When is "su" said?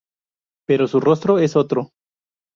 0.87-0.99